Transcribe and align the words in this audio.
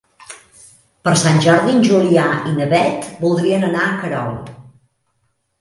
Per 1.07 1.13
Sant 1.23 1.37
Jordi 1.47 1.75
en 1.75 1.83
Julià 1.89 2.25
i 2.53 2.53
na 2.55 2.69
Beth 2.73 3.07
voldrien 3.27 3.69
anar 3.71 3.85
a 3.91 3.95
Querol. 4.03 4.35